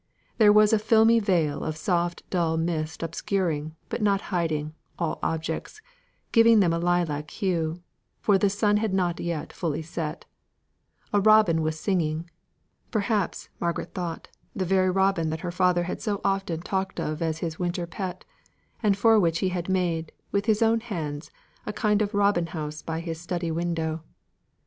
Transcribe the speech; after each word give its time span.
There 0.39 0.51
was 0.51 0.73
a 0.73 0.79
filmy 0.79 1.19
veil 1.19 1.63
of 1.63 1.77
soft 1.77 2.27
dull 2.31 2.57
mist 2.57 3.03
obscuring, 3.03 3.75
but 3.87 4.01
not 4.01 4.19
hiding, 4.33 4.73
all 4.97 5.19
objects, 5.21 5.79
giving 6.31 6.59
them 6.59 6.73
a 6.73 6.79
lilac 6.79 7.29
hue, 7.29 7.83
for 8.19 8.39
the 8.39 8.49
sun 8.49 8.77
had 8.77 8.95
not 8.95 9.19
yet 9.19 9.53
fully 9.53 9.83
set; 9.83 10.25
a 11.13 11.21
robin 11.21 11.61
was 11.61 11.79
singing, 11.79 12.27
perhaps, 12.89 13.49
Margaret 13.59 13.93
thought, 13.93 14.27
the 14.55 14.65
very 14.65 14.89
robin 14.89 15.29
that 15.29 15.41
her 15.41 15.51
father 15.51 15.83
had 15.83 16.01
so 16.01 16.19
often 16.23 16.61
talked 16.61 16.99
of 16.99 17.21
as 17.21 17.37
his 17.45 17.59
winter 17.59 17.85
pet, 17.85 18.25
and 18.81 18.97
for 18.97 19.19
which 19.19 19.37
he 19.37 19.49
had 19.49 19.69
made, 19.69 20.11
with 20.31 20.47
his 20.47 20.63
own 20.63 20.79
hands, 20.79 21.29
a 21.67 21.71
kind 21.73 22.01
of 22.01 22.15
robin 22.15 22.47
house 22.47 22.81
by 22.81 23.01
his 23.01 23.21
study 23.21 23.51
window. 23.51 24.01